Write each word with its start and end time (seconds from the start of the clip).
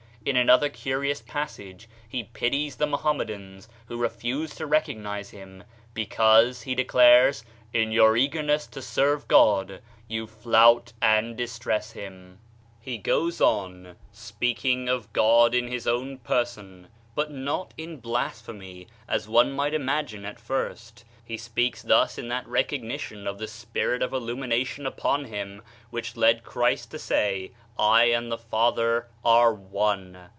In 0.23 0.35
another 0.35 0.69
curious 0.69 1.19
passage 1.19 1.89
he 2.07 2.25
pities 2.25 2.75
the 2.75 2.85
Mohammedans 2.85 3.67
who 3.87 3.97
refuse 3.97 4.53
to 4.57 4.67
recognize 4.67 5.31
him, 5.31 5.63
"because," 5.95 6.61
he 6.61 6.75
declares, 6.75 7.43
"in 7.73 7.91
your 7.91 8.15
eagerness 8.15 8.67
to 8.67 8.83
serve 8.83 9.27
God 9.27 9.81
you 10.07 10.27
flout 10.27 10.93
and 11.01 11.35
distress 11.35 11.93
Him!" 11.93 12.37
41 12.37 12.37
THE 12.37 12.37
SHINING 12.37 12.75
PATHWAY 12.75 12.91
He 12.91 12.97
goes 13.25 13.41
on, 13.41 13.95
speaking 14.11 14.87
of 14.89 15.11
God 15.11 15.55
in 15.55 15.67
his 15.69 15.87
own 15.87 16.19
person, 16.19 16.89
but 17.15 17.31
not 17.31 17.73
in 17.75 17.97
blasphemy, 17.97 18.85
as 19.07 19.27
one 19.27 19.51
might 19.51 19.73
imagine 19.73 20.23
at 20.23 20.39
first. 20.39 21.03
He 21.25 21.37
speaks 21.37 21.81
thus 21.81 22.17
in 22.17 22.27
that 22.27 22.45
recog 22.45 22.83
nition 22.83 23.25
of 23.25 23.37
the 23.39 23.47
spirit 23.47 24.01
of 24.03 24.11
illumination 24.13 24.85
upon 24.85 25.25
him 25.25 25.61
which 25.89 26.17
led 26.17 26.43
Christ 26.43 26.91
to 26.91 26.99
say: 26.99 27.51
"I 27.79 28.05
and 28.05 28.29
the 28.31 28.37
Father 28.37 29.07
are 29.23 29.53
one." 29.53 30.29